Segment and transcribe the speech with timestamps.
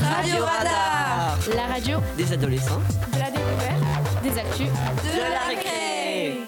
[0.00, 2.80] Radio Radar La radio Des adolescents.
[3.12, 6.38] de la découverte, des actus, de la récré.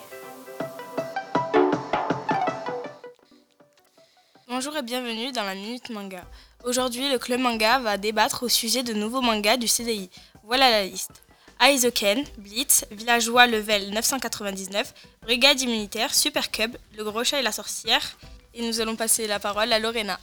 [4.49, 6.25] Bonjour et bienvenue dans la Minute Manga.
[6.65, 10.09] Aujourd'hui, le Club Manga va débattre au sujet de nouveaux mangas du CDI.
[10.45, 11.23] Voilà la liste.
[11.61, 18.17] Aizoken, Blitz, Villageois Level 999, Brigade immunitaire, Super Cub, Le Gros Chat et la Sorcière.
[18.55, 20.19] Et nous allons passer la parole à Lorena.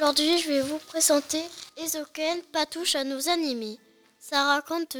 [0.00, 1.42] Aujourd'hui, je vais vous présenter
[1.76, 3.78] Ezoken, Patouche à nos animés.
[4.18, 4.96] Ça raconte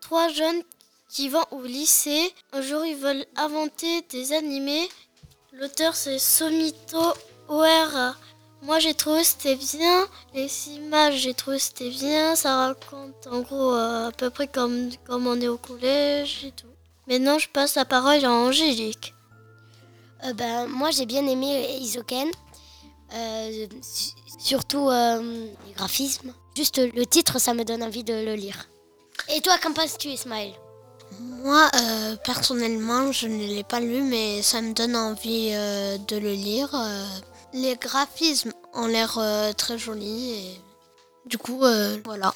[0.00, 0.62] trois jeunes
[1.08, 2.32] qui vont au lycée.
[2.52, 4.88] Un jour, ils veulent inventer des animés.
[5.54, 7.14] L'auteur, c'est Somito
[7.48, 8.14] Oera.
[8.62, 10.06] Moi, j'ai trouvé c'était bien.
[10.34, 12.36] Les images, j'ai trouvé c'était bien.
[12.36, 16.52] Ça raconte en gros euh, à peu près comme, comme on est au collège et
[16.52, 16.70] tout.
[17.08, 19.14] Maintenant, je passe la parole à Angélique.
[20.24, 22.30] Euh, ben, moi, j'ai bien aimé Isoken.
[23.14, 26.32] Euh, su- surtout euh, les graphismes.
[26.56, 28.68] Juste le titre, ça me donne envie de le lire.
[29.34, 30.52] Et toi, qu'en penses-tu, Ismaël?
[31.20, 36.16] Moi, euh, personnellement, je ne l'ai pas lu, mais ça me donne envie euh, de
[36.16, 36.70] le lire.
[37.52, 40.60] les graphismes ont l'air euh, très jolis et
[41.26, 42.34] du coup, euh, voilà.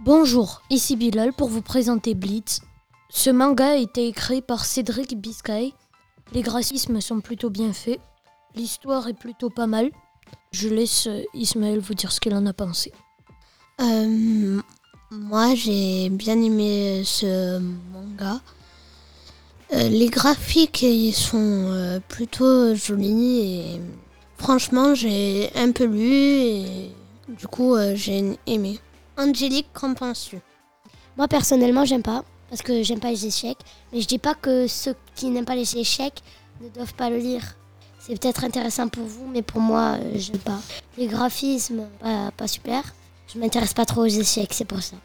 [0.00, 2.60] Bonjour, ici Bilal pour vous présenter Blitz.
[3.10, 5.72] Ce manga a été écrit par Cédric Biscay.
[6.32, 8.00] Les graphismes sont plutôt bien faits.
[8.54, 9.90] L'histoire est plutôt pas mal.
[10.52, 12.92] Je laisse euh, Ismaël vous dire ce qu'il en a pensé.
[13.80, 14.60] Euh,
[15.10, 18.40] moi, j'ai bien aimé ce manga.
[19.72, 23.80] Euh, les graphiques, ils sont euh, plutôt jolis et
[24.38, 26.90] franchement, j'ai un peu lu et
[27.28, 28.80] du coup, euh, j'ai aimé.
[29.16, 30.40] Angélique, qu'en penses-tu?
[31.16, 32.24] Moi, personnellement, j'aime pas.
[32.48, 33.58] Parce que j'aime pas les échecs.
[33.92, 36.22] Mais je dis pas que ceux qui n'aiment pas les échecs
[36.60, 37.56] ne doivent pas le lire.
[37.98, 40.58] C'est peut-être intéressant pour vous, mais pour moi, euh, j'aime pas.
[40.96, 42.82] Les graphismes, pas, pas super.
[43.32, 44.96] Je m'intéresse pas trop aux échecs, c'est pour ça.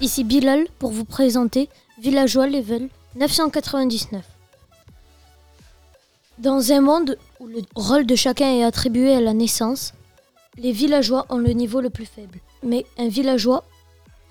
[0.00, 4.24] Ici Bilal pour vous présenter Villageois Level 999.
[6.38, 9.92] Dans un monde où le rôle de chacun est attribué à la naissance,
[10.56, 12.40] les villageois ont le niveau le plus faible.
[12.62, 13.64] Mais un villageois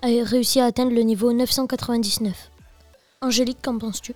[0.02, 2.50] a réussi à atteindre le niveau 999.
[3.20, 4.14] Angélique, qu'en penses-tu?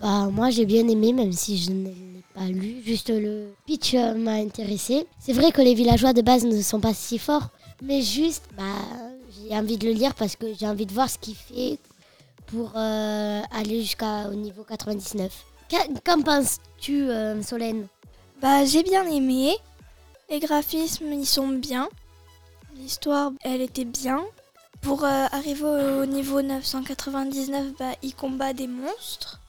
[0.00, 2.82] Bah, moi, j'ai bien aimé, même si je ne l'ai pas lu.
[2.84, 5.06] Juste le pitch euh, m'a intéressé.
[5.18, 7.48] C'est vrai que les villageois de base ne sont pas si forts,
[7.82, 8.64] mais juste, bah,
[9.42, 11.78] j'ai envie de le lire parce que j'ai envie de voir ce qu'il fait
[12.46, 15.32] pour euh, aller jusqu'au niveau 99.
[15.70, 17.86] Qu'en qu'en penses-tu, euh, Solène?
[18.40, 19.56] Bah, j'ai bien aimé.
[20.30, 21.88] Les graphismes, ils sont bien.
[22.76, 24.22] L'histoire, elle était bien.
[24.82, 29.40] Pour euh, arriver au niveau 999, bah, il combat des monstres.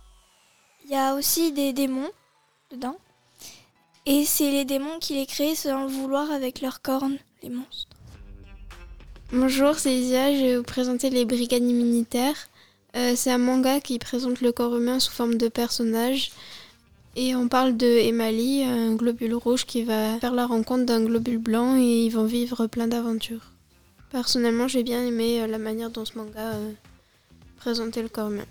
[0.86, 2.10] Il y a aussi des démons
[2.72, 2.98] dedans.
[4.06, 7.96] Et c'est les démons qui les créent sans le vouloir avec leurs cornes, les monstres.
[9.32, 12.50] Bonjour, c'est Isia, je vais vous présenter les Brigades immunitaires.
[12.96, 16.32] Euh, c'est un manga qui présente le corps humain sous forme de personnage.
[17.16, 21.38] Et on parle de Emily, un globule rouge qui va faire la rencontre d'un globule
[21.38, 23.52] blanc et ils vont vivre plein d'aventures.
[24.12, 26.72] Personnellement, j'ai bien aimé euh, la manière dont ce manga euh,
[27.58, 28.46] présentait le corps humain.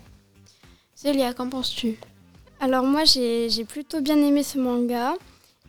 [0.95, 1.97] Célia, qu'en penses-tu?
[2.61, 5.15] Alors moi j'ai plutôt bien aimé ce manga.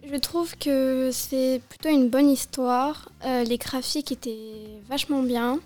[0.05, 3.11] Je trouve que c'est plutôt une bonne histoire.
[3.25, 5.61] Euh, les graphiques étaient vachement bien.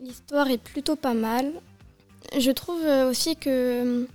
[0.00, 1.52] L'histoire est plutôt pas mal.
[2.36, 4.06] Je trouve aussi que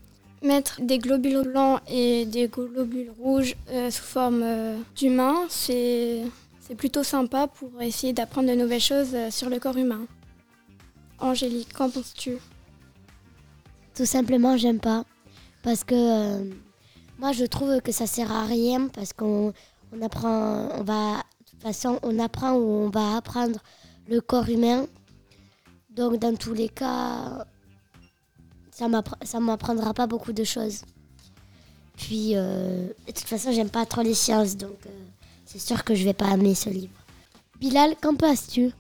[0.41, 3.56] mettre des globules blancs et des globules rouges
[3.90, 4.46] sous forme
[4.96, 6.22] d'humains, c'est
[6.67, 10.05] c'est plutôt sympa pour essayer d'apprendre de nouvelles choses euh, sur le corps humain.
[11.19, 12.38] Angélique, qu'en penses-tu?
[13.95, 15.05] Tout simplement, j'aime pas.
[15.63, 16.51] Parce que euh,
[17.19, 19.53] moi, je trouve que ça sert à rien parce qu'on
[19.94, 23.59] on apprend, on va, de toute façon, on apprend ou on va apprendre
[24.09, 24.88] le corps humain.
[25.91, 27.45] Donc, dans tous les cas,
[28.72, 28.88] ça
[29.23, 30.81] ça m'apprendra pas beaucoup de choses.
[31.96, 34.78] Puis, euh, de toute façon, j'aime pas trop les sciences, donc
[35.47, 36.94] c'est sûr que je vais pas aimer ce livre.
[37.59, 38.72] Bilal, qu'en penses-tu?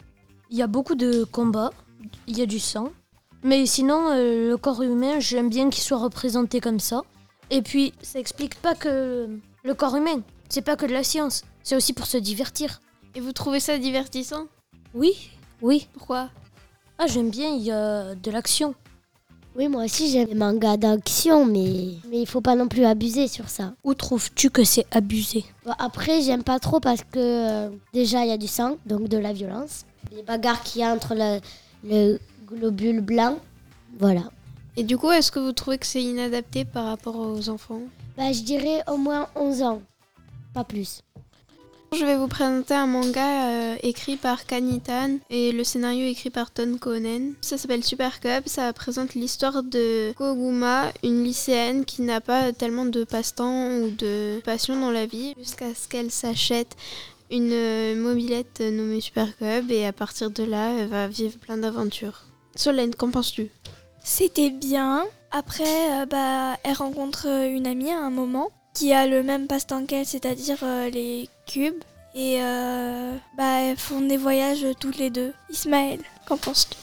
[0.49, 1.71] Il y a beaucoup de combats,
[2.27, 2.89] il y a du sang.
[3.41, 7.03] Mais sinon, euh, le corps humain, j'aime bien qu'il soit représenté comme ça.
[7.49, 9.29] Et puis, ça explique pas que
[9.63, 12.81] le corps humain, c'est pas que de la science, c'est aussi pour se divertir.
[13.15, 14.47] Et vous trouvez ça divertissant?
[14.93, 15.31] Oui,
[15.61, 15.87] oui.
[15.93, 16.29] Pourquoi?
[16.97, 18.75] Ah, j'aime bien, il y a de l'action.
[19.57, 23.27] Oui, moi aussi, j'aime les mangas d'action, mais mais il faut pas non plus abuser
[23.27, 23.73] sur ça.
[23.83, 25.45] Où trouves-tu que c'est abusé?
[25.65, 29.07] Bon, après, j'aime pas trop parce que euh, déjà, il y a du sang, donc
[29.07, 29.85] de la violence.
[30.15, 31.39] Les bagarres qu'il y a entre le,
[31.83, 33.39] le globule blanc,
[33.97, 34.29] voilà.
[34.75, 37.81] Et du coup, est-ce que vous trouvez que c'est inadapté par rapport aux enfants?
[38.15, 39.81] Bah, je dirais au moins 11 ans,
[40.53, 41.01] pas plus.
[41.93, 46.51] Je vais vous présenter un manga euh, écrit par Kanitan et le scénario écrit par
[46.51, 47.33] Ton Konen.
[47.41, 52.85] Ça s'appelle Super Cup, ça présente l'histoire de Koguma, une lycéenne qui n'a pas tellement
[52.85, 56.75] de passe-temps ou de passion dans la vie jusqu'à ce qu'elle s'achète
[57.31, 61.57] une euh, mobilette nommée Super Cub et à partir de là, elle va vivre plein
[61.57, 62.23] d'aventures.
[62.55, 63.49] Solène, qu'en penses-tu?
[64.03, 65.05] C'était bien.
[65.31, 69.85] Après, euh, bah, elle rencontre une amie à un moment qui a le même passe-temps
[69.85, 75.33] qu'elle, c'est-à-dire euh, les Et euh, bah, elles font des voyages toutes les deux.
[75.49, 76.77] Ismaël, qu'en penses-tu?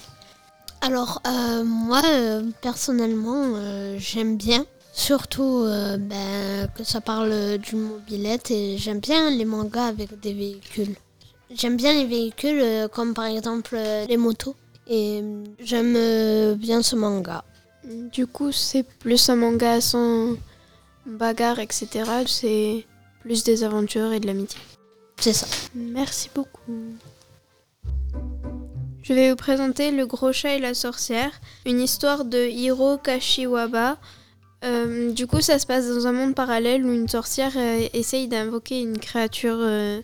[0.81, 4.65] Alors, euh, moi, euh, personnellement, euh, j'aime bien.
[4.93, 10.33] Surtout euh, ben, que ça parle du mobilette et j'aime bien les mangas avec des
[10.33, 10.95] véhicules.
[11.53, 14.55] J'aime bien les véhicules euh, comme par exemple euh, les motos.
[14.87, 15.23] Et
[15.59, 17.43] j'aime euh, bien ce manga.
[18.13, 20.37] Du coup, c'est plus un manga sans
[21.07, 21.89] bagarre, etc.
[22.27, 22.87] C'est
[23.25, 24.61] plus des aventures et de l'amitié.
[25.19, 25.47] C'est ça.
[25.75, 26.79] Merci beaucoup.
[29.03, 31.31] Je vais vous présenter Le Gros Chat et la Sorcière,
[31.65, 33.97] une histoire de Hiro Kashiwaba.
[34.65, 38.29] Euh, du coup, ça se passe dans un monde parallèle où une sorcière euh, essaye
[38.29, 40.03] d'invoquer une créature euh,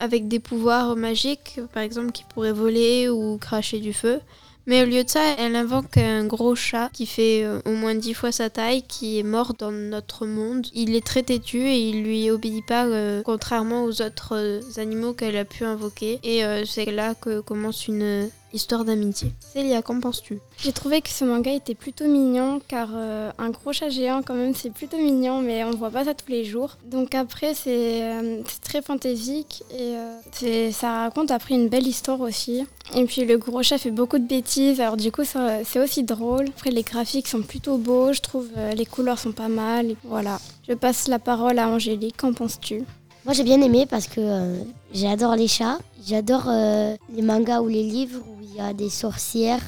[0.00, 4.20] avec des pouvoirs magiques, par exemple qui pourrait voler ou cracher du feu.
[4.66, 7.96] Mais au lieu de ça, elle invoque un gros chat qui fait euh, au moins
[7.96, 10.66] dix fois sa taille, qui est mort dans notre monde.
[10.72, 15.14] Il est très têtu et il lui obéit pas, euh, contrairement aux autres euh, animaux
[15.14, 16.20] qu'elle a pu invoquer.
[16.22, 19.32] Et c'est là que commence une histoire d'amitié.
[19.40, 20.40] Célia, qu'en penses-tu?
[20.58, 24.34] J'ai trouvé que ce manga était plutôt mignon car euh, un gros chat géant quand
[24.34, 26.76] même c'est plutôt mignon mais on voit pas ça tous les jours.
[26.84, 32.64] Donc après c'est euh, très fantaisique et euh, ça raconte après une belle histoire aussi.
[32.94, 36.46] Et puis le gros chat fait beaucoup de bêtises alors du coup c'est aussi drôle.
[36.48, 39.92] Après les graphiques sont plutôt beaux, je trouve les couleurs sont pas mal.
[39.92, 40.38] Et voilà.
[40.68, 42.84] Je passe la parole à Angélique, qu'en penses-tu?
[43.24, 45.78] Moi, j'ai bien aimé parce que euh, j'adore les chats.
[46.04, 49.62] J'adore euh, les mangas ou les livres où il y a des sorcières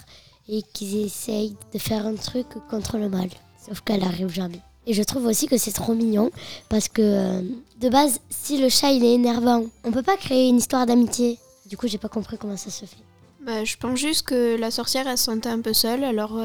[0.48, 3.28] et qu'ils essayent de faire un truc contre le mal.
[3.64, 4.60] Sauf qu'elle n'arrive jamais.
[4.86, 6.30] Et je trouve aussi que c'est trop mignon
[6.68, 7.42] parce que euh,
[7.80, 11.38] de base, si le chat il est énervant, on peut pas créer une histoire d'amitié.
[11.66, 12.96] Du coup, j'ai pas compris comment ça se fait.
[13.40, 16.38] bah, Je pense juste que la sorcière elle se sentait un peu seule, alors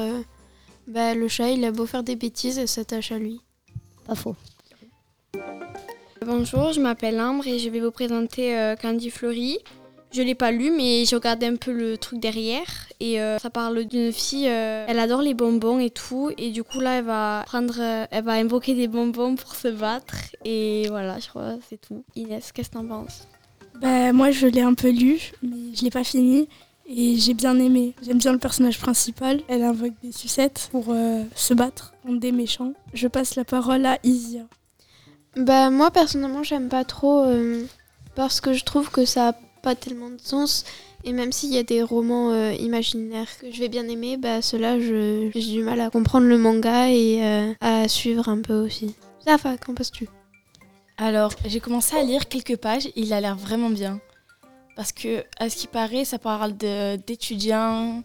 [0.86, 3.40] bah, le chat il a beau faire des bêtises, elle s'attache à lui.
[4.06, 4.34] Pas faux.
[6.26, 9.58] Bonjour, je m'appelle Ambre et je vais vous présenter euh, Candy Fleury.
[10.12, 12.88] Je l'ai pas lu, mais j'ai regardé un peu le truc derrière.
[13.00, 16.30] Et euh, ça parle d'une fille, euh, elle adore les bonbons et tout.
[16.36, 20.14] Et du coup, là, elle va prendre, elle va invoquer des bonbons pour se battre.
[20.44, 22.04] Et voilà, je crois, c'est tout.
[22.14, 23.26] Inès, qu'est-ce que t'en penses?
[23.80, 26.48] Bah, moi, je l'ai un peu lu, mais je l'ai pas fini.
[26.86, 27.94] Et j'ai bien aimé.
[28.02, 29.40] J'aime bien le personnage principal.
[29.48, 30.94] Elle invoque des sucettes pour
[31.34, 32.74] se battre contre des méchants.
[32.92, 34.42] Je passe la parole à Isia.
[35.36, 37.64] Bah moi personnellement j'aime pas trop euh,
[38.16, 39.32] parce que je trouve que ça a
[39.62, 40.64] pas tellement de sens
[41.04, 44.42] et même s'il y a des romans euh, imaginaires que je vais bien aimer, bah
[44.42, 48.94] ceux-là j'ai du mal à comprendre le manga et euh, à suivre un peu aussi.
[49.24, 50.08] Zafa, qu'en penses-tu?
[50.96, 54.00] Alors, j'ai commencé à lire quelques pages et il a l'air vraiment bien.
[54.76, 58.02] Parce que, à ce qui paraît, ça parle d'étudiants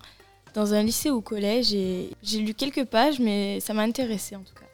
[0.54, 4.44] dans un lycée ou collège et j'ai lu quelques pages, mais ça m'a intéressé en
[4.44, 4.65] tout cas.